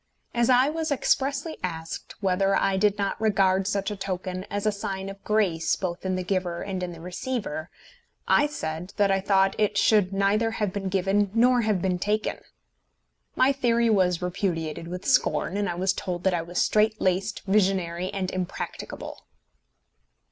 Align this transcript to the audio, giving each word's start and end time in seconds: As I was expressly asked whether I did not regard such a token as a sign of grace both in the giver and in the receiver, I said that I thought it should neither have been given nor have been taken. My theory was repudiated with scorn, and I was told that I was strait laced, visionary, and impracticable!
As 0.33 0.49
I 0.49 0.67
was 0.67 0.91
expressly 0.91 1.57
asked 1.61 2.15
whether 2.23 2.55
I 2.55 2.75
did 2.75 2.97
not 2.97 3.21
regard 3.21 3.67
such 3.67 3.91
a 3.91 3.95
token 3.95 4.45
as 4.45 4.65
a 4.65 4.71
sign 4.71 5.09
of 5.09 5.23
grace 5.23 5.75
both 5.75 6.03
in 6.07 6.15
the 6.15 6.23
giver 6.23 6.63
and 6.63 6.81
in 6.81 6.91
the 6.91 6.99
receiver, 6.99 7.69
I 8.27 8.47
said 8.47 8.93
that 8.97 9.11
I 9.11 9.21
thought 9.21 9.53
it 9.59 9.77
should 9.77 10.11
neither 10.11 10.49
have 10.57 10.73
been 10.73 10.89
given 10.89 11.29
nor 11.35 11.61
have 11.61 11.83
been 11.83 11.99
taken. 11.99 12.39
My 13.35 13.51
theory 13.51 13.91
was 13.91 14.23
repudiated 14.23 14.87
with 14.87 15.05
scorn, 15.05 15.55
and 15.55 15.69
I 15.69 15.75
was 15.75 15.93
told 15.93 16.23
that 16.23 16.33
I 16.33 16.41
was 16.41 16.59
strait 16.59 16.99
laced, 16.99 17.41
visionary, 17.45 18.11
and 18.11 18.31
impracticable! 18.31 19.27